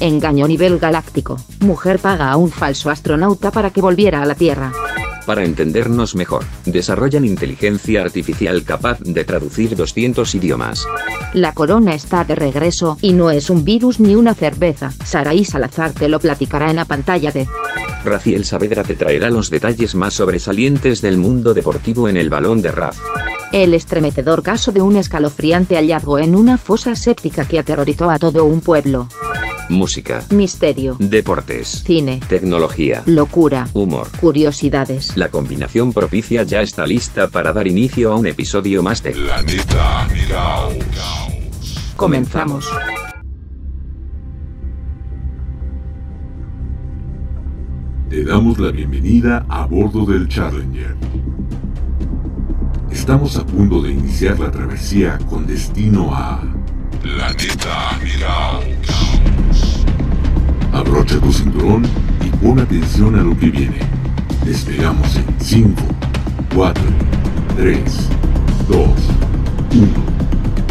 [0.00, 1.36] Engaño nivel galáctico.
[1.60, 4.72] Mujer paga a un falso astronauta para que volviera a la Tierra.
[5.26, 10.86] Para entendernos mejor, desarrollan inteligencia artificial capaz de traducir 200 idiomas.
[11.34, 14.92] La corona está de regreso y no es un virus ni una cerveza.
[15.04, 17.48] Saraí Salazar te lo platicará en la pantalla de
[18.04, 22.70] Raciel Saavedra te traerá los detalles más sobresalientes del mundo deportivo en el balón de
[22.70, 22.96] RAF.
[23.62, 28.44] El estremecedor caso de un escalofriante hallazgo en una fosa séptica que aterrorizó a todo
[28.44, 29.08] un pueblo.
[29.70, 34.08] Música, Misterio, deportes, cine, tecnología, locura, humor.
[34.20, 35.16] curiosidades.
[35.16, 40.06] La combinación propicia ya está lista para dar inicio a un episodio más de Planeta
[40.28, 40.74] Caos.
[41.96, 42.70] Comenzamos.
[48.10, 50.94] Te damos la bienvenida a bordo del Challenger.
[53.06, 56.42] Estamos a punto de iniciar la travesía con destino a
[57.00, 59.84] Planeta Caos.
[60.72, 61.84] Abrocha tu cinturón
[62.20, 63.78] y pon atención a lo que viene.
[64.44, 65.82] Despegamos en 5,
[66.52, 66.82] 4,
[67.56, 68.08] 3,
[68.68, 68.90] 2, 1,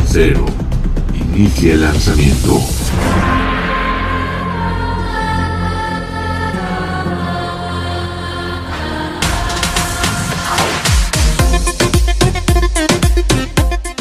[0.05, 0.45] 0.
[1.33, 2.59] Inicia el lanzamiento.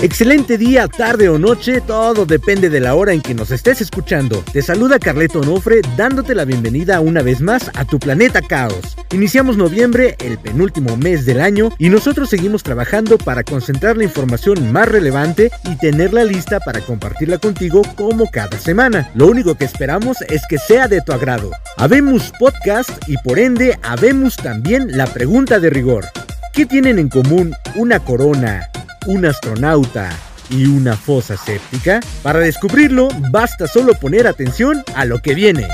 [0.05, 4.44] Excelente día, tarde o noche, todo depende de la hora en que nos estés escuchando.
[4.52, 8.98] Te saluda Carleto Onofre dándote la bienvenida una vez más a tu planeta Caos.
[9.14, 14.70] Iniciamos noviembre, el penúltimo mes del año, y nosotros seguimos trabajando para concentrar la información
[14.70, 19.10] más relevante y tenerla lista para compartirla contigo como cada semana.
[19.14, 21.50] Lo único que esperamos es que sea de tu agrado.
[21.78, 26.04] Habemos podcast y por ende habemos también la pregunta de rigor.
[26.53, 28.69] ¿Qué tienen en común una corona,
[29.06, 30.10] un astronauta
[30.50, 32.00] y una fosa séptica?
[32.22, 35.66] Para descubrirlo, basta solo poner atención a lo que viene.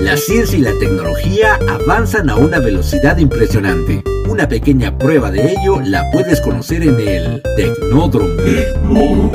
[0.00, 4.02] La ciencia y la tecnología avanzan a una velocidad impresionante.
[4.28, 9.32] Una pequeña prueba de ello la puedes conocer en el Tecnódromo.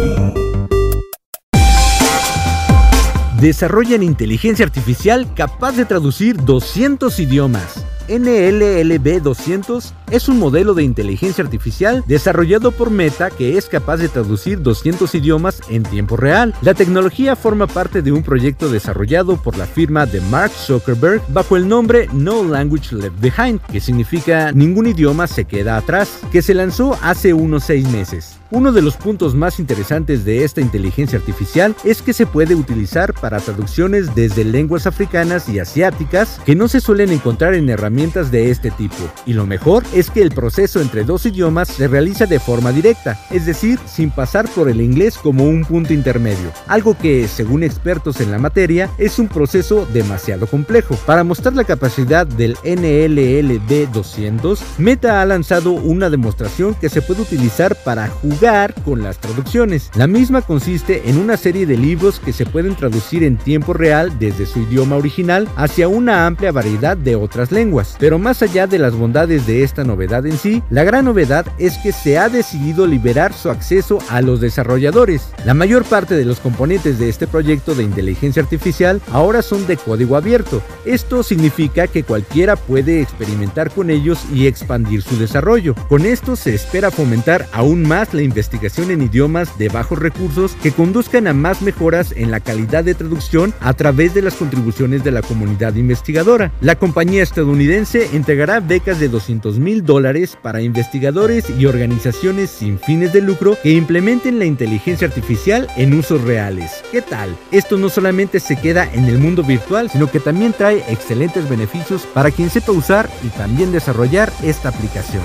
[3.41, 7.83] Desarrollan inteligencia artificial capaz de traducir 200 idiomas.
[8.11, 14.09] NLLB 200 es un modelo de inteligencia artificial desarrollado por Meta que es capaz de
[14.09, 16.53] traducir 200 idiomas en tiempo real.
[16.61, 21.55] La tecnología forma parte de un proyecto desarrollado por la firma de Mark Zuckerberg bajo
[21.55, 26.53] el nombre No Language Left Behind, que significa ningún idioma se queda atrás, que se
[26.53, 28.40] lanzó hace unos seis meses.
[28.53, 33.13] Uno de los puntos más interesantes de esta inteligencia artificial es que se puede utilizar
[33.13, 38.51] para traducciones desde lenguas africanas y asiáticas que no se suelen encontrar en herramientas de
[38.51, 39.09] este tipo.
[39.25, 43.17] Y lo mejor es que el proceso entre dos idiomas se realiza de forma directa,
[43.29, 48.19] es decir, sin pasar por el inglés como un punto intermedio, algo que, según expertos
[48.19, 50.95] en la materia, es un proceso demasiado complejo.
[51.05, 57.21] Para mostrar la capacidad del NLLB 200, Meta ha lanzado una demostración que se puede
[57.21, 58.40] utilizar para jugar
[58.83, 59.91] con las traducciones.
[59.93, 64.17] La misma consiste en una serie de libros que se pueden traducir en tiempo real
[64.17, 67.95] desde su idioma original hacia una amplia variedad de otras lenguas.
[67.99, 71.77] Pero más allá de las bondades de esta novedad en sí, la gran novedad es
[71.83, 75.29] que se ha decidido liberar su acceso a los desarrolladores.
[75.45, 79.77] La mayor parte de los componentes de este proyecto de inteligencia artificial ahora son de
[79.77, 80.63] código abierto.
[80.83, 85.75] Esto significa que cualquiera puede experimentar con ellos y expandir su desarrollo.
[85.89, 90.71] Con esto se espera fomentar aún más la investigación en idiomas de bajos recursos que
[90.71, 95.11] conduzcan a más mejoras en la calidad de traducción a través de las contribuciones de
[95.11, 96.51] la comunidad investigadora.
[96.61, 103.11] La compañía estadounidense entregará becas de 200 mil dólares para investigadores y organizaciones sin fines
[103.13, 106.83] de lucro que implementen la inteligencia artificial en usos reales.
[106.91, 107.35] ¿Qué tal?
[107.51, 112.07] Esto no solamente se queda en el mundo virtual, sino que también trae excelentes beneficios
[112.13, 115.23] para quien sepa usar y también desarrollar esta aplicación.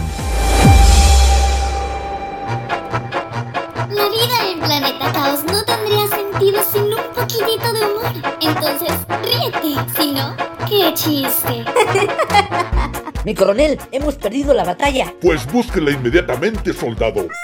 [6.55, 8.13] Sin un poquitito de humor.
[8.41, 9.75] Entonces, ríete.
[9.97, 10.37] Si no,
[10.69, 11.65] qué chiste.
[13.25, 15.13] Mi coronel, hemos perdido la batalla.
[15.21, 17.27] Pues búsquela inmediatamente, soldado.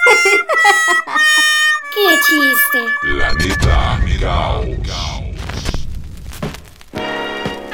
[1.93, 2.79] Qué chiste.
[3.01, 5.23] Planeta Caos.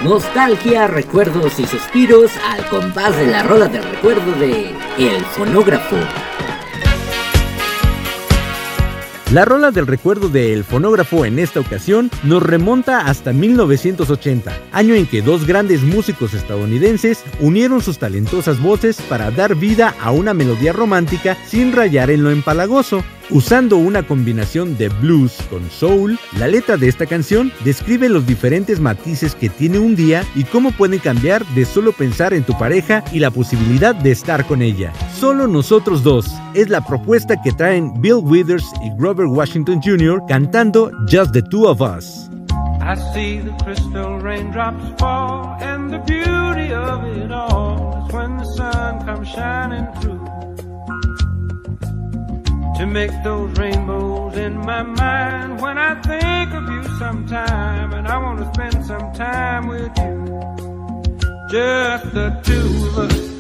[0.02, 5.98] Nostalgia, recuerdos y suspiros al compás de la rola del recuerdo de El Fonógrafo.
[9.32, 15.06] La rola del recuerdo del fonógrafo en esta ocasión nos remonta hasta 1980, año en
[15.06, 20.74] que dos grandes músicos estadounidenses unieron sus talentosas voces para dar vida a una melodía
[20.74, 23.04] romántica sin rayar en lo empalagoso.
[23.32, 28.80] Usando una combinación de blues con soul, la letra de esta canción describe los diferentes
[28.80, 33.04] matices que tiene un día y cómo pueden cambiar de solo pensar en tu pareja
[33.12, 34.92] y la posibilidad de estar con ella.
[35.14, 40.24] Solo nosotros dos es la propuesta que traen Bill Withers y Grover Washington Jr.
[40.28, 42.32] cantando Just the Two of Us.
[42.82, 48.46] I see the crystal raindrops fall, and the beauty of it all is when the
[48.56, 50.29] sun comes shining through.
[52.80, 58.18] To make those rainbows in my mind when I think of you sometime and I
[58.18, 60.26] want to spend some time with you.
[61.52, 63.39] Just the two of us.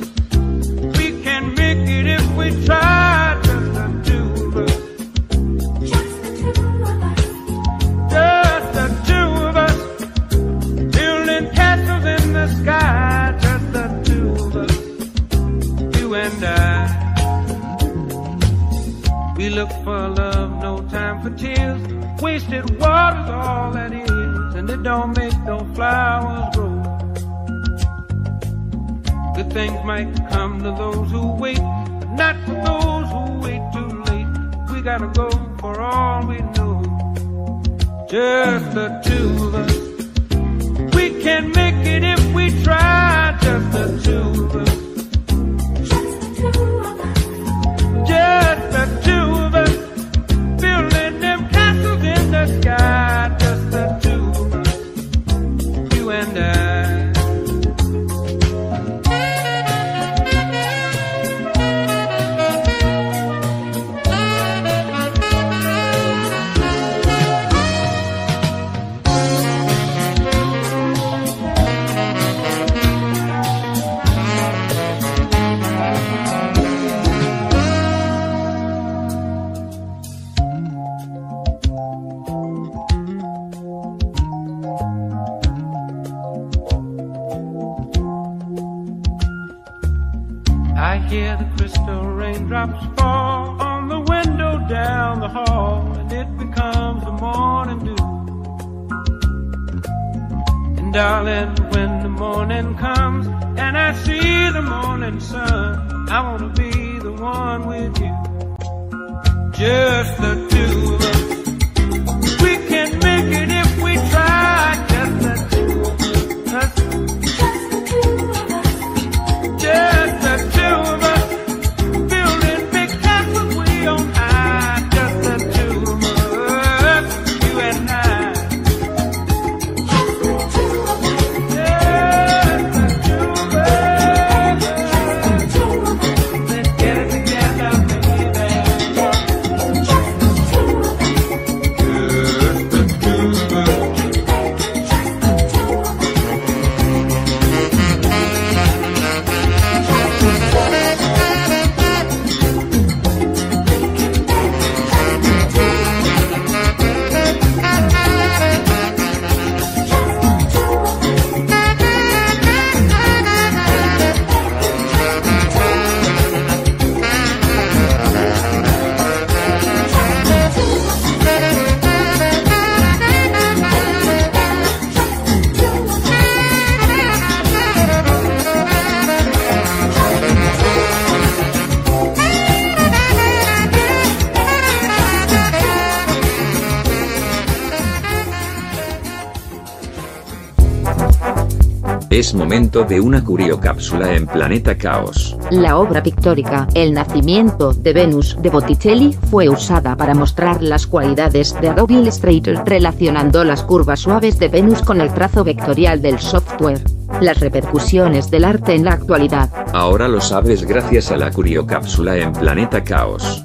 [192.30, 195.36] Es momento de una curiocápsula en Planeta Caos.
[195.50, 201.60] La obra pictórica El nacimiento de Venus de Botticelli fue usada para mostrar las cualidades
[201.60, 206.80] de Adobe Illustrator relacionando las curvas suaves de Venus con el trazo vectorial del software.
[207.20, 209.50] Las repercusiones del arte en la actualidad.
[209.74, 213.44] Ahora lo sabes gracias a la curiocápsula en Planeta Caos.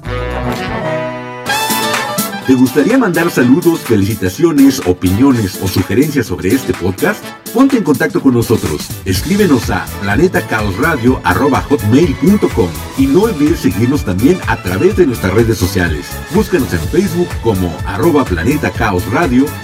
[2.45, 7.25] ¿Te gustaría mandar saludos, felicitaciones, opiniones o sugerencias sobre este podcast?
[7.55, 8.89] Ponte en contacto con nosotros.
[9.05, 16.05] Escríbenos a planetacaosradio.com y no olvides seguirnos también a través de nuestras redes sociales.
[16.33, 18.73] Búscanos en Facebook como arroba Planeta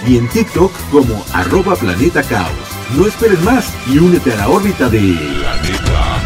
[0.08, 2.54] y en TikTok como arroba Planeta Caos.
[2.96, 6.22] No esperes más y únete a la órbita de Planeta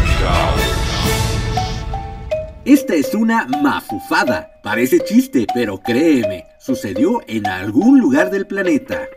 [2.64, 4.52] Esta es una mafufada.
[4.62, 9.08] Parece chiste, pero créeme, sucedió en algún lugar del planeta.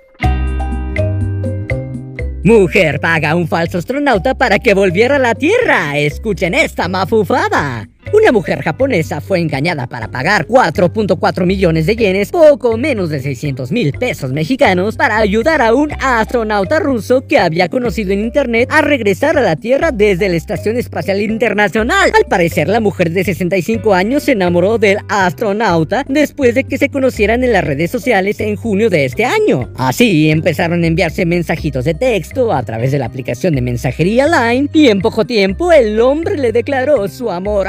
[2.43, 5.97] Mujer paga a un falso astronauta para que volviera a la Tierra.
[5.97, 7.89] Escuchen esta mafufada.
[8.11, 13.71] Una mujer japonesa fue engañada para pagar 4.4 millones de yenes, poco menos de 600
[13.71, 18.81] mil pesos mexicanos, para ayudar a un astronauta ruso que había conocido en internet a
[18.81, 22.11] regresar a la Tierra desde la Estación Espacial Internacional.
[22.15, 26.89] Al parecer, la mujer de 65 años se enamoró del astronauta después de que se
[26.89, 29.69] conocieran en las redes sociales en junio de este año.
[29.75, 34.69] Así empezaron a enviarse mensajitos de texto a través de la aplicación de mensajería Line
[34.73, 37.67] y en poco tiempo el hombre le declaró su amor.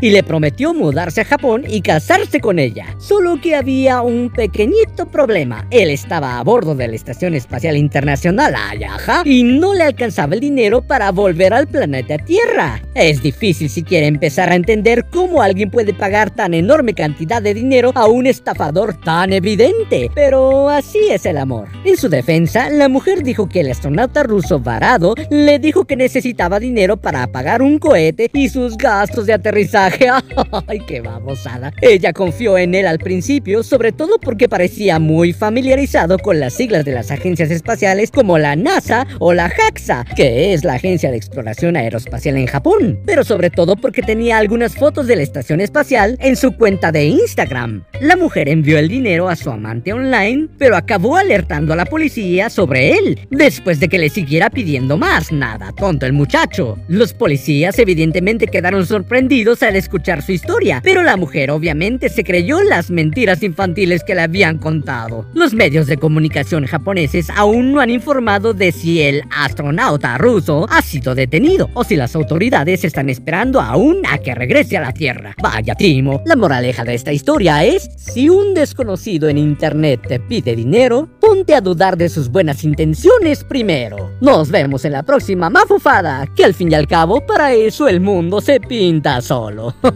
[0.00, 2.94] Y le prometió mudarse a Japón y casarse con ella.
[2.98, 5.66] Solo que había un pequeñito problema.
[5.70, 10.40] Él estaba a bordo de la Estación Espacial Internacional Ayaja y no le alcanzaba el
[10.40, 12.82] dinero para volver al planeta Tierra.
[12.94, 17.92] Es difícil siquiera empezar a entender cómo alguien puede pagar tan enorme cantidad de dinero
[17.94, 21.68] a un estafador tan evidente, pero así es el amor.
[21.84, 26.60] En su defensa, la mujer dijo que el astronauta ruso varado le dijo que necesitaba
[26.60, 30.08] dinero para pagar un cohete y sus gastos aterrizaje.
[30.66, 31.72] ¡Ay, qué babosada!
[31.80, 36.84] Ella confió en él al principio, sobre todo porque parecía muy familiarizado con las siglas
[36.84, 41.16] de las agencias espaciales como la NASA o la JAXA, que es la Agencia de
[41.16, 46.16] Exploración Aeroespacial en Japón, pero sobre todo porque tenía algunas fotos de la estación espacial
[46.20, 47.84] en su cuenta de Instagram.
[48.00, 52.50] La mujer envió el dinero a su amante online, pero acabó alertando a la policía
[52.50, 55.32] sobre él, después de que le siguiera pidiendo más.
[55.32, 56.78] Nada, tonto el muchacho.
[56.88, 62.62] Los policías evidentemente quedaron sorprendidos al escuchar su historia, pero la mujer obviamente se creyó
[62.62, 65.26] las mentiras infantiles que le habían contado.
[65.34, 70.80] Los medios de comunicación japoneses aún no han informado de si el astronauta ruso ha
[70.80, 75.34] sido detenido o si las autoridades están esperando aún a que regrese a la Tierra.
[75.42, 80.56] Vaya Timo, la moraleja de esta historia es, si un desconocido en internet te pide
[80.56, 84.12] dinero, ponte a dudar de sus buenas intenciones primero.
[84.22, 88.00] Nos vemos en la próxima mafufada, que al fin y al cabo para eso el
[88.00, 89.74] mundo se pinta solo.
[89.82, 89.92] La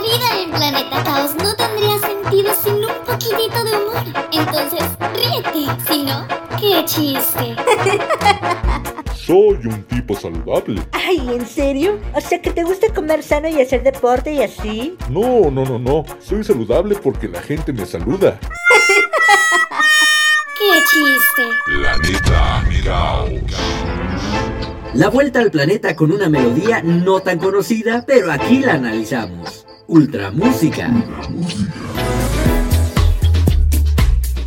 [0.00, 4.04] vida en planeta Caos no tendría sentido sin un poquitito de humor.
[4.32, 4.82] Entonces,
[5.12, 5.66] ríete.
[5.88, 6.26] Si no,
[6.60, 7.56] qué chiste.
[9.14, 10.82] Soy un tipo saludable.
[10.92, 11.98] Ay, ¿en serio?
[12.14, 14.96] O sea, que te gusta comer sano y hacer deporte y así.
[15.10, 16.04] No, no, no, no.
[16.20, 18.38] Soy saludable porque la gente me saluda.
[20.56, 21.42] ¡Qué chiste!
[21.66, 22.64] Planeta.
[24.94, 29.66] La vuelta al planeta con una melodía no tan conocida, pero aquí la analizamos.
[29.88, 30.92] Ultra Música.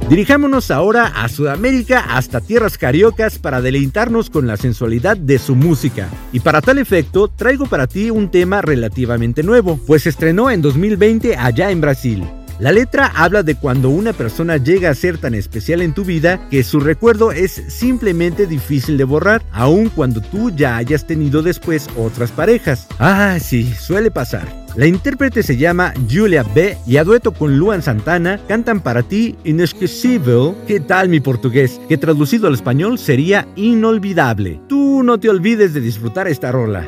[0.10, 6.08] Dirijámonos ahora a Sudamérica hasta tierras cariocas para deleitarnos con la sensualidad de su música.
[6.32, 10.62] Y para tal efecto, traigo para ti un tema relativamente nuevo, pues se estrenó en
[10.62, 12.24] 2020 allá en Brasil.
[12.60, 16.40] La letra habla de cuando una persona llega a ser tan especial en tu vida
[16.50, 21.88] que su recuerdo es simplemente difícil de borrar, aun cuando tú ya hayas tenido después
[21.96, 22.88] otras parejas.
[22.98, 24.48] Ah, sí, suele pasar.
[24.76, 29.36] La intérprete se llama Julia B y a dueto con Luan Santana cantan para ti
[29.44, 30.56] Inesquecível.
[30.68, 31.80] ¿Qué tal mi portugués?
[31.88, 34.60] Que traducido al español sería inolvidable.
[34.68, 36.88] Tú no te olvides de disfrutar esta rola.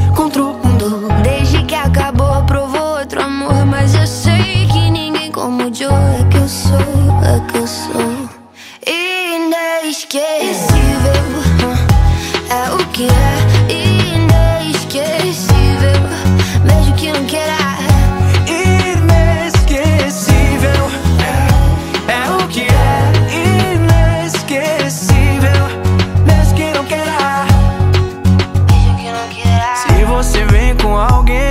[5.95, 6.79] é que eu sou,
[7.23, 8.29] é que eu sou
[8.87, 10.21] Inesquecível.
[12.49, 13.37] É o que é
[13.71, 16.01] inesquecível.
[16.65, 17.57] Mesmo que não queira.
[19.57, 20.89] Inesquecível
[22.07, 22.65] É o que é
[24.25, 25.67] inesquecível
[26.25, 27.45] Mesmo que não queira.
[28.69, 31.50] Mesmo que não queira Se você vem com alguém, alguém.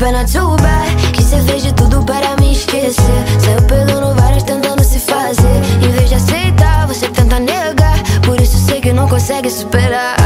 [0.00, 3.20] Pena too bad Que cê fez de tudo para me esquecer.
[3.38, 5.56] Saiu pegando várias tentando se fazer.
[5.84, 7.98] Em vez de aceitar, você tenta negar.
[8.24, 10.19] Por isso sei que não consegue superar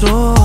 [0.00, 0.37] É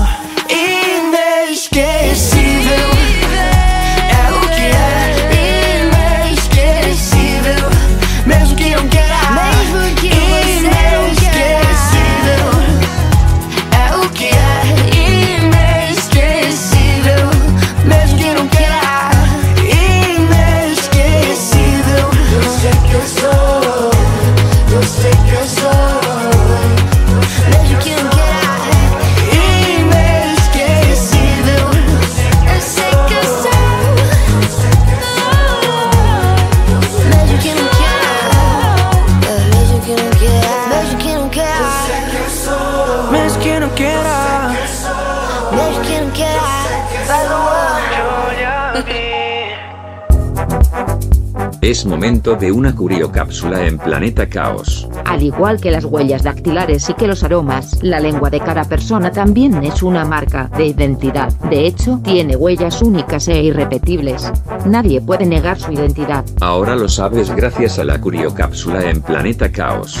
[52.24, 54.88] De una curiocápsula en Planeta Caos.
[55.04, 59.12] Al igual que las huellas dactilares y que los aromas, la lengua de cada persona
[59.12, 61.30] también es una marca de identidad.
[61.50, 64.32] De hecho, tiene huellas únicas e irrepetibles.
[64.64, 66.24] Nadie puede negar su identidad.
[66.40, 70.00] Ahora lo sabes gracias a la curiocápsula en Planeta Caos.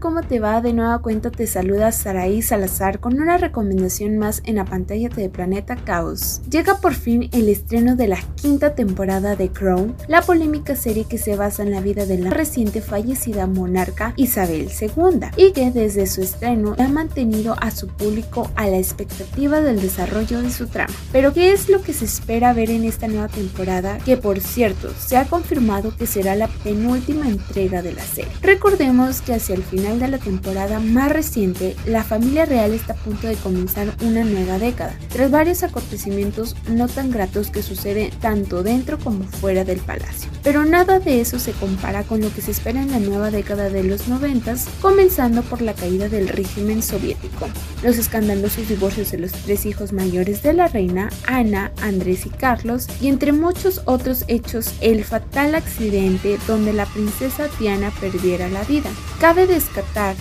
[0.00, 0.60] ¿Cómo te va?
[0.60, 5.30] De nueva cuenta te saluda Saraí Salazar con una recomendación más en la pantalla de
[5.30, 6.42] Planeta Caos.
[6.50, 11.18] Llega por fin el estreno de la quinta temporada de Crown, la polémica serie que
[11.18, 16.06] se basa en la vida de la reciente fallecida monarca Isabel II y que desde
[16.06, 20.92] su estreno ha mantenido a su público a la expectativa del desarrollo de su trama.
[21.10, 23.98] Pero ¿qué es lo que se espera ver en esta nueva temporada?
[23.98, 28.32] Que por cierto, se ha confirmado que será la penúltima entrega de la serie.
[28.42, 32.96] Recordemos que hacia el final de la temporada más reciente, la familia real está a
[32.96, 38.64] punto de comenzar una nueva década, tras varios acontecimientos no tan gratos que suceden tanto
[38.64, 40.28] dentro como fuera del palacio.
[40.42, 43.70] Pero nada de eso se compara con lo que se espera en la nueva década
[43.70, 47.48] de los 90, comenzando por la caída del régimen soviético,
[47.84, 52.88] los escandalosos divorcios de los tres hijos mayores de la reina, Ana, Andrés y Carlos,
[53.00, 58.90] y entre muchos otros hechos, el fatal accidente donde la princesa Diana perdiera la vida.
[59.20, 59.75] Cabe destacar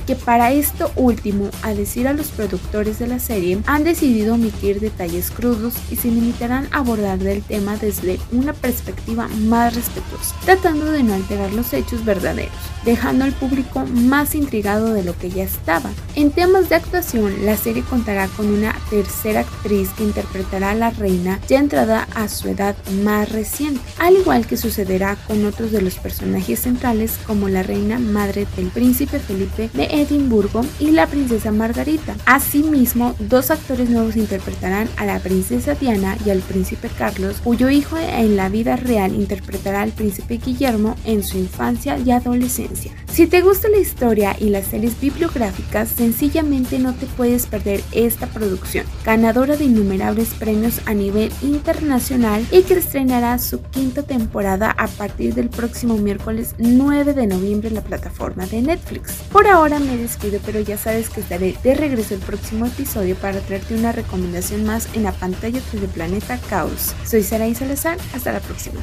[0.05, 4.79] que para esto último, a decir a los productores de la serie, han decidido omitir
[4.79, 10.91] detalles crudos y se limitarán a abordar del tema desde una perspectiva más respetuosa, tratando
[10.91, 15.43] de no alterar los hechos verdaderos, dejando al público más intrigado de lo que ya
[15.43, 15.89] estaba.
[16.15, 20.89] En temas de actuación, la serie contará con una tercera actriz que interpretará a la
[20.89, 25.81] reina ya entrada a su edad más reciente, al igual que sucederá con otros de
[25.81, 31.51] los personajes centrales como la reina madre del príncipe Felipe de Edimburgo y la princesa
[31.51, 32.15] Margarita.
[32.25, 37.97] Asimismo, dos actores nuevos interpretarán a la princesa Diana y al príncipe Carlos, cuyo hijo
[37.97, 42.91] en la vida real interpretará al príncipe Guillermo en su infancia y adolescencia.
[43.11, 48.27] Si te gusta la historia y las series bibliográficas, sencillamente no te puedes perder esta
[48.27, 54.87] producción, ganadora de innumerables premios a nivel internacional y que estrenará su quinta temporada a
[54.87, 59.13] partir del próximo miércoles 9 de noviembre en la plataforma de Netflix.
[59.35, 63.41] Por ahora me despido, pero ya sabes que estaré de regreso el próximo episodio para
[63.41, 66.95] traerte una recomendación más en la pantalla de Planeta Caos.
[67.05, 68.79] Soy Saraí Salazar, hasta la próxima.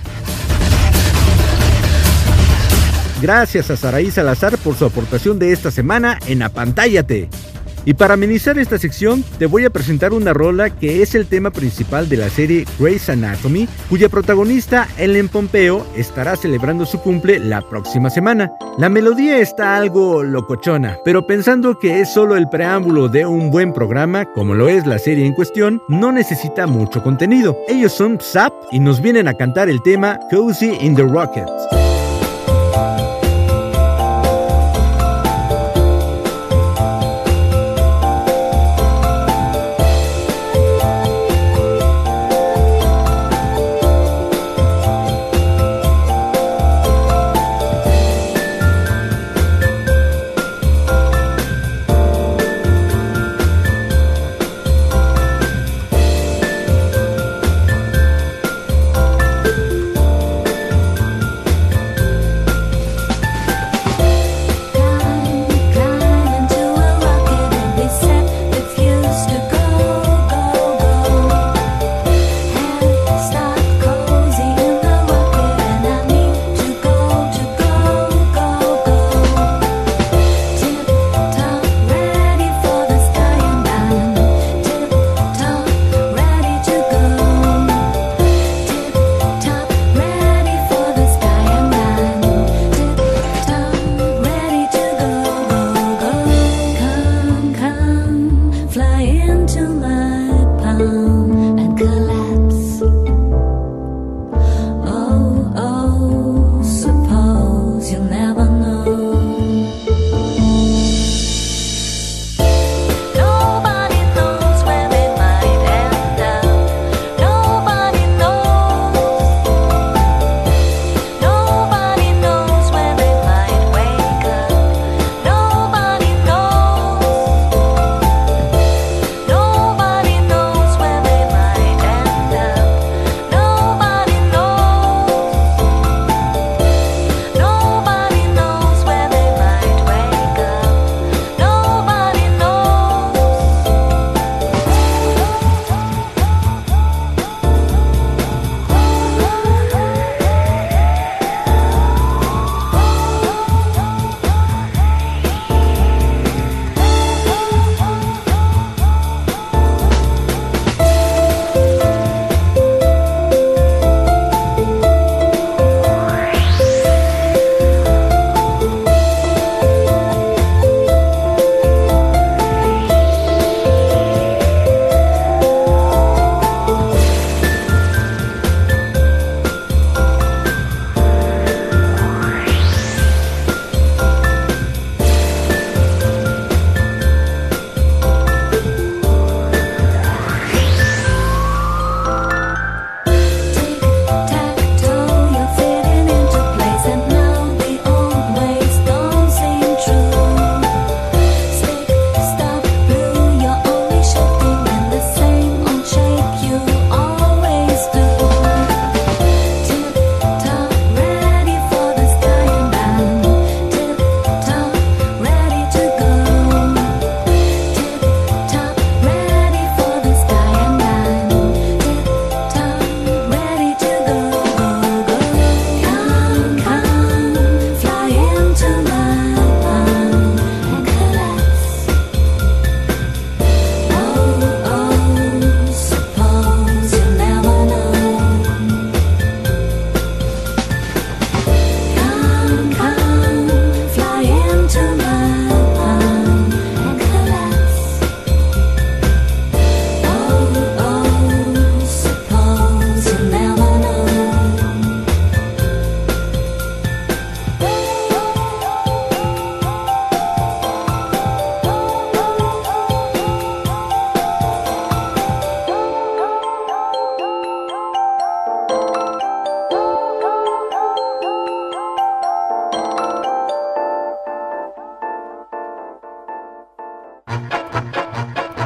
[3.23, 7.31] Gracias a Saraí Salazar por su aportación de esta semana en Apantállate.
[7.85, 11.51] Y para amenizar esta sección, te voy a presentar una rola que es el tema
[11.51, 17.61] principal de la serie Grey's Anatomy, cuya protagonista, Ellen Pompeo, estará celebrando su cumple la
[17.63, 18.53] próxima semana.
[18.79, 23.73] La melodía está algo locochona, pero pensando que es solo el preámbulo de un buen
[23.73, 27.57] programa, como lo es la serie en cuestión, no necesita mucho contenido.
[27.69, 31.51] Ellos son Zap y nos vienen a cantar el tema Cozy in the Rockets.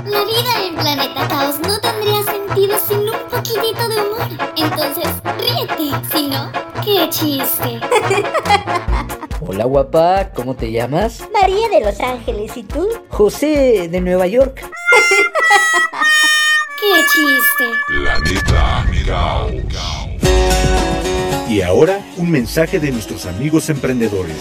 [0.06, 4.28] La vida en Planeta Caos no tendría sentido sin un poquitito de humor.
[4.56, 5.90] Entonces, ríete.
[6.12, 6.52] Si no,
[6.84, 7.80] qué chiste.
[9.40, 11.24] Hola guapa, ¿cómo te llamas?
[11.32, 12.88] María de Los Ángeles, ¿y tú?
[13.08, 14.60] José de Nueva York.
[16.80, 17.64] Qué chiste.
[17.88, 19.50] Planeta Mirao.
[21.48, 24.36] Y ahora, un mensaje de nuestros amigos emprendedores.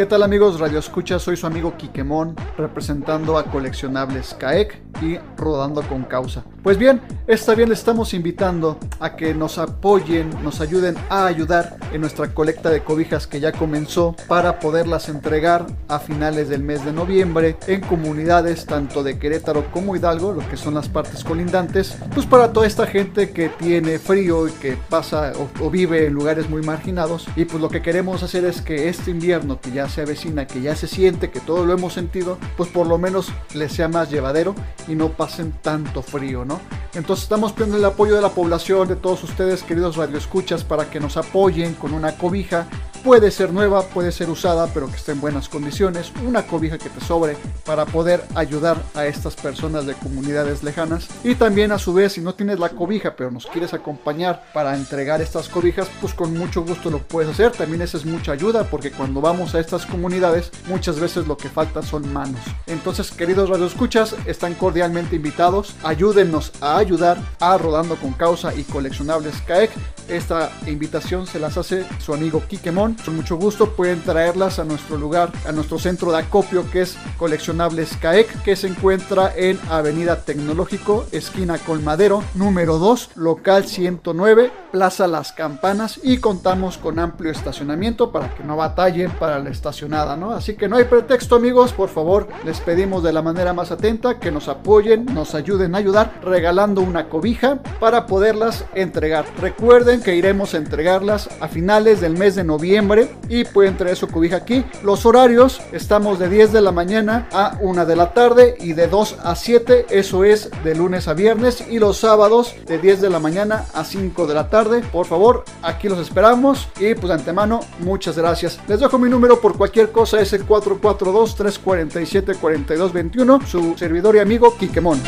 [0.00, 1.18] ¿Qué tal amigos Radio Escucha?
[1.18, 4.89] Soy su amigo Quiquemón, representando a Coleccionables CAEC
[5.36, 6.44] Rodando con Causa.
[6.62, 11.78] Pues bien, esta vez les estamos invitando a que nos apoyen, nos ayuden a ayudar
[11.92, 16.84] en nuestra colecta de cobijas que ya comenzó para poderlas entregar a finales del mes
[16.84, 21.96] de noviembre en comunidades tanto de Querétaro como Hidalgo, lo que son las partes colindantes,
[22.14, 26.12] pues para toda esta gente que tiene frío y que pasa o, o vive en
[26.12, 29.88] lugares muy marginados y pues lo que queremos hacer es que este invierno que ya
[29.88, 33.32] se avecina, que ya se siente, que todo lo hemos sentido, pues por lo menos
[33.54, 34.54] les sea más llevadero
[34.90, 36.60] y no pasen tanto frío, ¿no?
[36.94, 40.98] Entonces estamos pidiendo el apoyo de la población, de todos ustedes queridos radioescuchas, para que
[40.98, 42.66] nos apoyen con una cobija.
[43.04, 46.12] Puede ser nueva, puede ser usada, pero que esté en buenas condiciones.
[46.22, 47.34] Una cobija que te sobre
[47.64, 51.08] para poder ayudar a estas personas de comunidades lejanas.
[51.24, 54.76] Y también a su vez, si no tienes la cobija, pero nos quieres acompañar para
[54.76, 57.52] entregar estas cobijas, pues con mucho gusto lo puedes hacer.
[57.52, 61.48] También esa es mucha ayuda, porque cuando vamos a estas comunidades, muchas veces lo que
[61.48, 62.40] falta son manos.
[62.66, 65.74] Entonces, queridos radioescuchas, están cordialmente invitados.
[65.84, 69.70] Ayúdennos a ayudar a Rodando con Causa y Coleccionables CAEC.
[70.08, 74.96] Esta invitación se las hace su amigo Kikemon Con mucho gusto pueden traerlas a nuestro
[74.96, 80.24] lugar, a nuestro centro de acopio que es Coleccionables CAEC, que se encuentra en Avenida
[80.24, 88.12] Tecnológico, esquina Colmadero, número 2, local 109, Plaza Las Campanas y contamos con amplio estacionamiento
[88.12, 90.32] para que no batallen para la estacionada, ¿no?
[90.32, 94.18] Así que no hay pretexto amigos, por favor, les pedimos de la manera más atenta
[94.18, 99.24] que nos apoyen, nos ayuden a ayudar regalando una cobija para poderlas entregar.
[99.40, 102.79] Recuerden que iremos a entregarlas a finales del mes de noviembre
[103.28, 104.64] y pueden traer su cobija aquí.
[104.82, 108.86] Los horarios estamos de 10 de la mañana a 1 de la tarde y de
[108.86, 113.10] 2 a 7, eso es de lunes a viernes y los sábados de 10 de
[113.10, 114.82] la mañana a 5 de la tarde.
[114.92, 118.60] Por favor, aquí los esperamos y pues de antemano, muchas gracias.
[118.66, 125.02] Les dejo mi número por cualquier cosa, es el 442-347-4221, su servidor y amigo Quiquemón.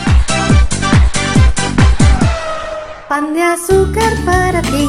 [3.08, 4.88] Pan de azúcar para ti,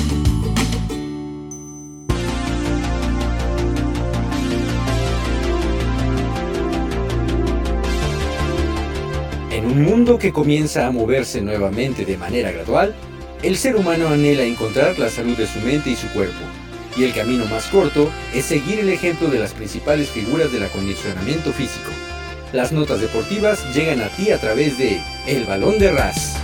[9.61, 12.95] En un mundo que comienza a moverse nuevamente de manera gradual,
[13.43, 16.39] el ser humano anhela encontrar la salud de su mente y su cuerpo,
[16.97, 21.53] y el camino más corto es seguir el ejemplo de las principales figuras del acondicionamiento
[21.53, 21.91] físico.
[22.53, 26.37] Las notas deportivas llegan a ti a través de El Balón de Ras.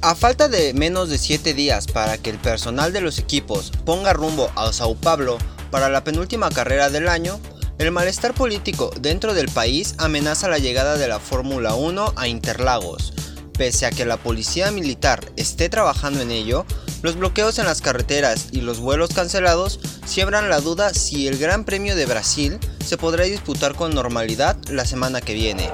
[0.00, 4.12] A falta de menos de 7 días para que el personal de los equipos ponga
[4.12, 5.38] rumbo a Sao Paulo
[5.72, 7.40] para la penúltima carrera del año,
[7.78, 13.14] el malestar político dentro del país amenaza la llegada de la Fórmula 1 a Interlagos.
[13.56, 16.66] Pese a que la policía militar esté trabajando en ello,
[17.02, 21.64] los bloqueos en las carreteras y los vuelos cancelados siembran la duda si el Gran
[21.64, 25.70] Premio de Brasil se podrá disputar con normalidad la semana que viene.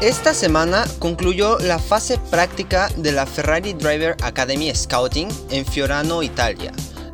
[0.00, 6.72] Esta semana concluyó la fase práctica de la Ferrari Driver Academy Scouting en Fiorano, Italia.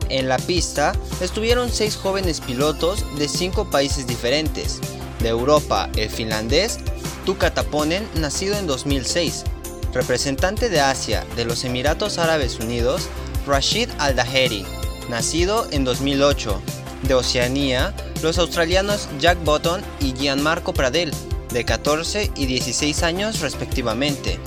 [0.08, 4.80] En la pista estuvieron seis jóvenes pilotos de cinco países diferentes.
[5.20, 6.78] De Europa, el finlandés
[7.26, 9.44] Tuka Taponen, nacido en 2006.
[9.92, 13.08] Representante de Asia de los Emiratos Árabes Unidos,
[13.46, 14.64] Rashid Al-Daheri,
[15.08, 16.60] nacido en 2008.
[17.02, 21.12] De Oceanía, los australianos Jack Button y Gianmarco Pradel,
[21.52, 24.38] de 14 y 16 años respectivamente,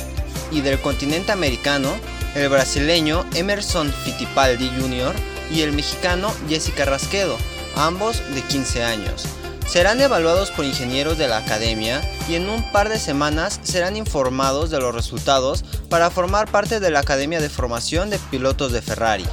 [0.52, 1.90] y del continente americano,
[2.36, 5.14] el brasileño Emerson Fittipaldi Jr.
[5.52, 7.38] y el mexicano Jessica Rasquedo,
[7.76, 9.26] ambos de 15 años.
[9.68, 14.70] Serán evaluados por ingenieros de la academia y en un par de semanas serán informados
[14.70, 19.26] de los resultados para formar parte de la Academia de Formación de Pilotos de Ferrari.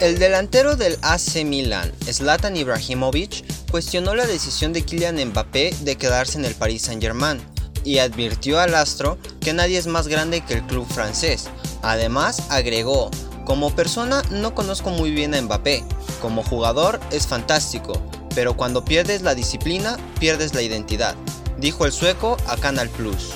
[0.00, 6.38] El delantero del AC Milan, Zlatan Ibrahimovic, cuestionó la decisión de Kylian Mbappé de quedarse
[6.38, 7.40] en el Paris Saint-Germain
[7.82, 11.50] y advirtió al astro que nadie es más grande que el club francés.
[11.82, 13.10] Además, agregó,
[13.44, 15.82] como persona no conozco muy bien a Mbappé,
[16.22, 18.00] como jugador es fantástico,
[18.36, 21.16] pero cuando pierdes la disciplina, pierdes la identidad,
[21.58, 23.32] dijo el sueco a Canal Plus.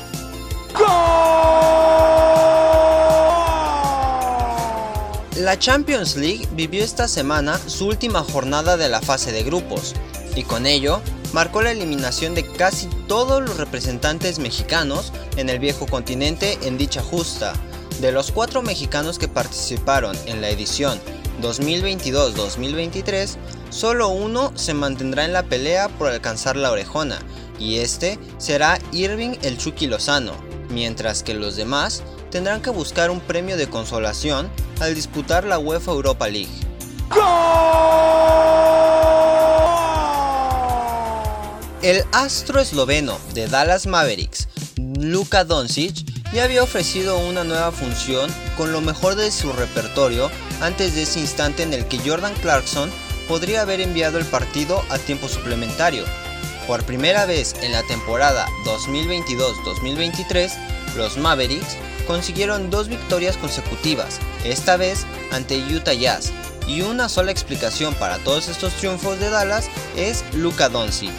[5.43, 9.93] La Champions League vivió esta semana su última jornada de la fase de grupos
[10.37, 11.03] y con ello
[11.33, 17.03] marcó la eliminación de casi todos los representantes mexicanos en el viejo continente en dicha
[17.03, 17.55] justa.
[18.01, 21.01] De los cuatro mexicanos que participaron en la edición
[21.43, 23.35] 2022-2023,
[23.71, 27.19] solo uno se mantendrá en la pelea por alcanzar la orejona
[27.59, 30.35] y este será Irving el Chucky Lozano,
[30.71, 35.93] mientras que los demás tendrán que buscar un premio de consolación al disputar la UEFA
[35.93, 36.51] Europa League.
[41.83, 44.49] El astro esloveno de Dallas Mavericks,
[44.99, 50.31] Luka Doncic, ya había ofrecido una nueva función con lo mejor de su repertorio
[50.63, 52.91] antes de ese instante en el que Jordan Clarkson
[53.29, 56.05] podría haber enviado el partido a tiempo suplementario.
[56.67, 61.77] Por primera vez en la temporada 2022-2023, los Mavericks
[62.07, 66.33] consiguieron dos victorias consecutivas, esta vez ante Utah Jazz,
[66.67, 71.13] y una sola explicación para todos estos triunfos de Dallas es Luka Doncic.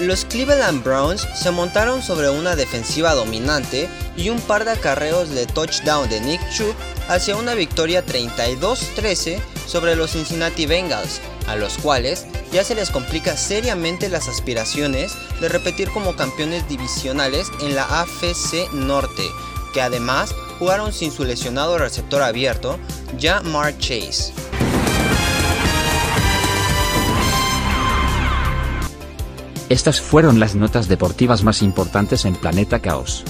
[0.00, 5.46] Los Cleveland Browns se montaron sobre una defensiva dominante y un par de acarreos de
[5.46, 6.74] touchdown de Nick Chubb
[7.08, 13.36] hacia una victoria 32-13 sobre los Cincinnati Bengals, a los cuales ya se les complica
[13.36, 19.24] seriamente las aspiraciones de repetir como campeones divisionales en la AFC Norte,
[19.74, 22.78] que además jugaron sin su lesionado receptor abierto,
[23.18, 24.32] ya Mark Chase.
[29.68, 33.24] Estas fueron las notas deportivas más importantes en Planeta Caos.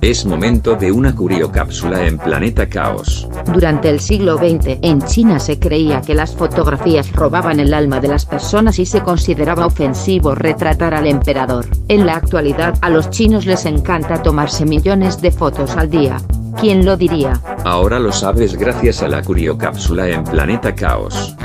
[0.00, 3.28] Es momento de una curiocápsula en Planeta Caos.
[3.52, 8.08] Durante el siglo XX, en China se creía que las fotografías robaban el alma de
[8.08, 11.66] las personas y se consideraba ofensivo retratar al emperador.
[11.88, 16.18] En la actualidad, a los chinos les encanta tomarse millones de fotos al día.
[16.60, 17.40] ¿Quién lo diría?
[17.64, 21.36] Ahora lo sabes gracias a la curiocápsula en Planeta Caos.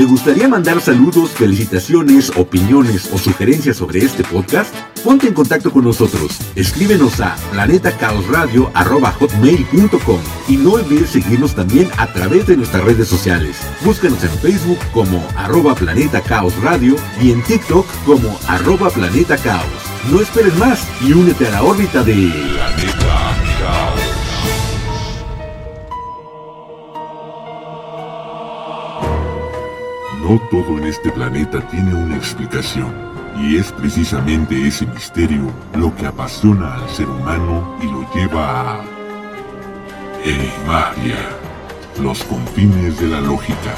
[0.00, 4.74] ¿Te gustaría mandar saludos, felicitaciones, opiniones o sugerencias sobre este podcast?
[5.04, 6.38] Ponte en contacto con nosotros.
[6.56, 13.58] Escríbenos a planetacaosradio.com y no olvides seguirnos también a través de nuestras redes sociales.
[13.84, 16.22] Búscanos en Facebook como arroba Planeta
[16.62, 19.66] Radio y en TikTok como arroba Planeta Caos.
[20.10, 23.29] No esperes más y únete a la órbita de Planeta
[30.30, 32.94] No todo en este planeta tiene una explicación,
[33.36, 38.80] y es precisamente ese misterio lo que apasiona al ser humano y lo lleva a...
[40.24, 41.16] Enigmaria,
[42.00, 43.74] los confines de la lógica.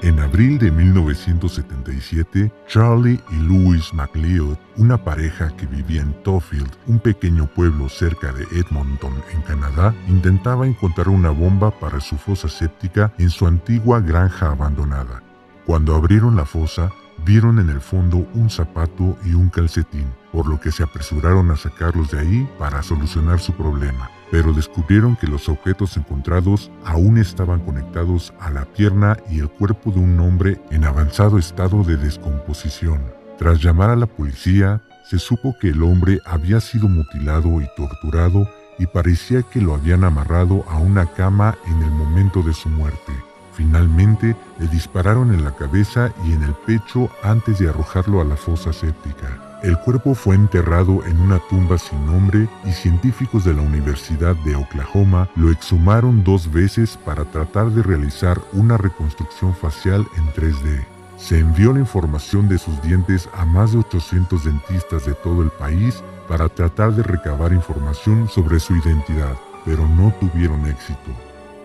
[0.00, 7.00] En abril de 1977, Charlie y Louis MacLeod, una pareja que vivía en Toffield, un
[7.00, 13.12] pequeño pueblo cerca de Edmonton, en Canadá, intentaba encontrar una bomba para su fosa séptica
[13.18, 15.20] en su antigua granja abandonada.
[15.66, 16.92] Cuando abrieron la fosa,
[17.24, 21.56] vieron en el fondo un zapato y un calcetín, por lo que se apresuraron a
[21.56, 27.60] sacarlos de ahí para solucionar su problema pero descubrieron que los objetos encontrados aún estaban
[27.60, 33.02] conectados a la pierna y el cuerpo de un hombre en avanzado estado de descomposición.
[33.38, 38.48] Tras llamar a la policía, se supo que el hombre había sido mutilado y torturado
[38.78, 43.12] y parecía que lo habían amarrado a una cama en el momento de su muerte.
[43.54, 48.36] Finalmente, le dispararon en la cabeza y en el pecho antes de arrojarlo a la
[48.36, 49.47] fosa séptica.
[49.62, 54.54] El cuerpo fue enterrado en una tumba sin nombre y científicos de la Universidad de
[54.54, 60.86] Oklahoma lo exhumaron dos veces para tratar de realizar una reconstrucción facial en 3D.
[61.16, 65.50] Se envió la información de sus dientes a más de 800 dentistas de todo el
[65.50, 69.34] país para tratar de recabar información sobre su identidad,
[69.64, 71.10] pero no tuvieron éxito.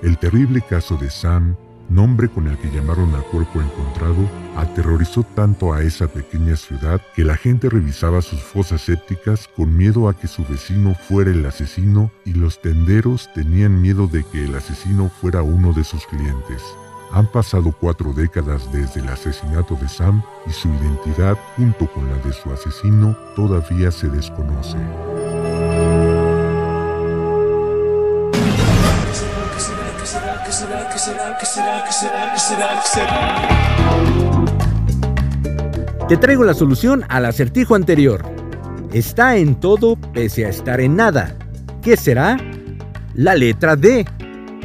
[0.01, 1.55] El terrible caso de Sam
[1.89, 7.23] nombre con el que llamaron al cuerpo encontrado, aterrorizó tanto a esa pequeña ciudad que
[7.23, 12.11] la gente revisaba sus fosas sépticas con miedo a que su vecino fuera el asesino
[12.25, 16.61] y los tenderos tenían miedo de que el asesino fuera uno de sus clientes.
[17.11, 22.17] Han pasado cuatro décadas desde el asesinato de Sam y su identidad junto con la
[22.17, 24.77] de su asesino todavía se desconoce.
[36.07, 38.23] Te traigo la solución al acertijo anterior.
[38.91, 41.35] Está en todo pese a estar en nada.
[41.81, 42.37] ¿Qué será?
[43.15, 44.05] La letra D.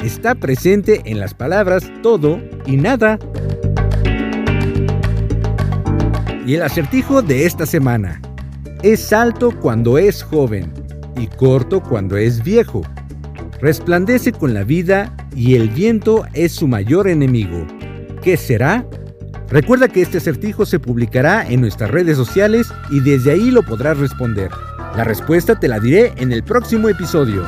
[0.03, 3.17] Está presente en las palabras todo y nada.
[6.45, 8.21] Y el acertijo de esta semana.
[8.83, 10.71] Es alto cuando es joven
[11.17, 12.81] y corto cuando es viejo.
[13.61, 17.67] Resplandece con la vida y el viento es su mayor enemigo.
[18.23, 18.85] ¿Qué será?
[19.49, 23.97] Recuerda que este acertijo se publicará en nuestras redes sociales y desde ahí lo podrás
[23.97, 24.49] responder.
[24.95, 27.43] La respuesta te la diré en el próximo episodio.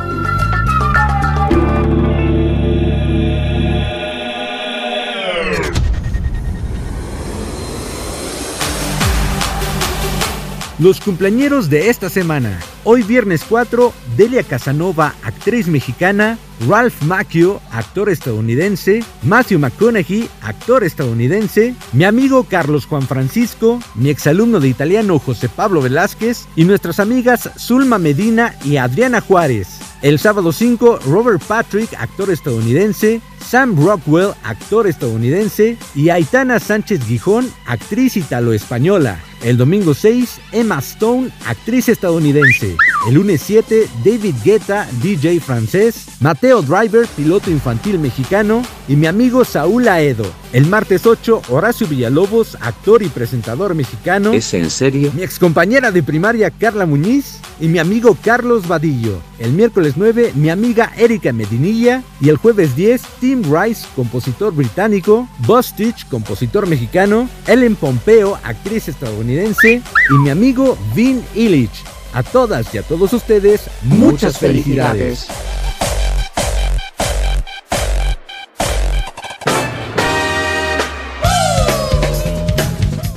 [10.78, 12.60] Los cumpleañeros de esta semana.
[12.84, 21.76] Hoy viernes 4, Delia Casanova, actriz mexicana, Ralph Macchio, actor estadounidense, Matthew McConaughey, actor estadounidense,
[21.94, 27.52] mi amigo Carlos Juan Francisco, mi exalumno de italiano José Pablo Velázquez y nuestras amigas
[27.56, 29.91] Zulma Medina y Adriana Juárez.
[30.02, 37.52] El sábado 5, Robert Patrick, actor estadounidense, Sam Rockwell, actor estadounidense, y Aitana Sánchez Gijón,
[37.68, 39.20] actriz italo-española.
[39.44, 42.76] El domingo 6, Emma Stone, actriz estadounidense.
[43.08, 46.06] El lunes 7, David Guetta, DJ francés.
[46.20, 48.62] Mateo Driver, piloto infantil mexicano.
[48.88, 50.26] Y mi amigo Saúl Aedo.
[50.54, 54.34] El martes 8, Horacio Villalobos, actor y presentador mexicano.
[54.34, 55.12] ¿Es en serio?
[55.16, 57.40] Mi excompañera de primaria Carla Muñiz.
[57.60, 59.20] Y mi amigo Carlos Vadillo.
[59.40, 62.04] El miércoles 9, mi amiga Erika Medinilla.
[62.20, 65.28] Y el jueves 10, Tim Rice, compositor británico.
[65.40, 67.28] Bustich, compositor mexicano.
[67.48, 69.82] Ellen Pompeo, actriz estadounidense.
[70.12, 71.84] Y mi amigo Vin Illich.
[72.14, 75.28] A todas y a todos ustedes, muchas, felicidades.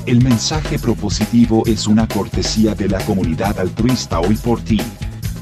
[0.06, 4.80] El mensaje propositivo es una cortesía de la comunidad altruista hoy por ti,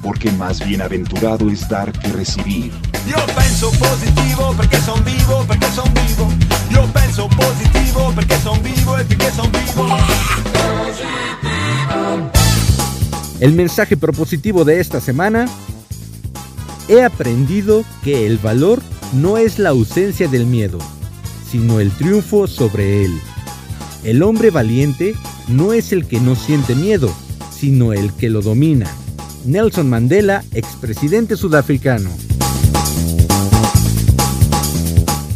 [0.03, 2.73] porque más bienaventurado es dar que recibir.
[3.07, 6.29] Io penso positivo perché son vivo, perché son vivo.
[6.71, 9.89] Io penso positivo perché son vivo e perché son vivo.
[13.43, 15.47] El mensaje propositivo de esta semana.
[16.89, 18.81] He aprendido que el valor
[19.15, 20.79] no es la ausencia del miedo,
[21.51, 23.11] sino el triunfo sobre él.
[24.05, 25.17] El hombre valiente
[25.49, 27.13] no es el que no siente miedo,
[27.51, 28.89] sino el que lo domina.
[29.45, 32.11] Nelson Mandela, expresidente sudafricano.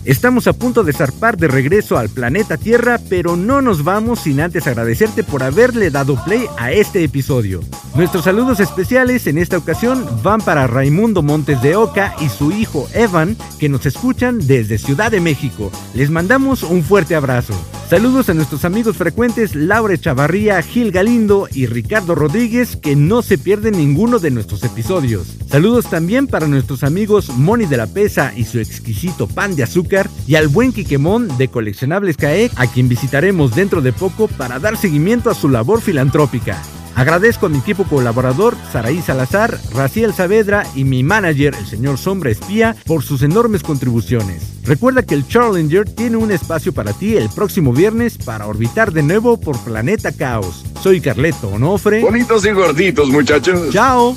[0.07, 4.41] Estamos a punto de zarpar de regreso al planeta Tierra, pero no nos vamos sin
[4.41, 7.61] antes agradecerte por haberle dado play a este episodio.
[7.97, 12.89] Nuestros saludos especiales en esta ocasión van para Raimundo Montes de Oca y su hijo
[12.95, 15.73] Evan, que nos escuchan desde Ciudad de México.
[15.93, 17.55] Les mandamos un fuerte abrazo.
[17.89, 23.39] Saludos a nuestros amigos frecuentes Laura Chavarría, Gil Galindo y Ricardo Rodríguez que no se
[23.39, 25.37] pierden ninguno de nuestros episodios.
[25.49, 30.11] Saludos también para nuestros amigos Moni de la Pesa y su exquisito pan de azúcar
[30.27, 34.77] y al buen Quiquemón de Coleccionables CAEC a quien visitaremos dentro de poco para dar
[34.77, 36.61] seguimiento a su labor filantrópica.
[36.97, 42.31] Agradezco a mi equipo colaborador, Saraí Salazar, Raciel Saavedra y mi manager, el señor Sombra
[42.31, 44.55] Espía, por sus enormes contribuciones.
[44.65, 49.03] Recuerda que el Challenger tiene un espacio para ti el próximo viernes para orbitar de
[49.03, 50.65] nuevo por Planeta Caos.
[50.83, 52.01] Soy Carleto Onofre.
[52.01, 53.69] Bonitos y gorditos, muchachos.
[53.73, 54.17] Chao.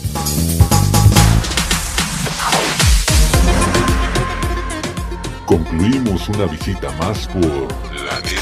[5.46, 7.68] Concluimos una visita más por
[8.06, 8.39] La.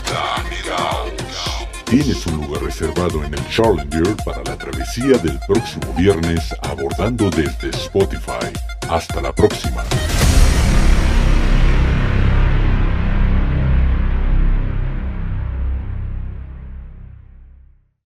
[1.90, 7.70] Tienes un lugar reservado en el Challenger para la travesía del próximo viernes abordando desde
[7.70, 8.52] Spotify.
[8.90, 9.86] Hasta la próxima.